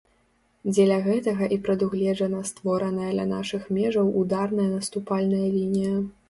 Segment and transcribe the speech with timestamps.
[0.69, 5.95] Дзеля гэтага і прадугледжана створаная ля нашых межаў ударная наступальная лінія.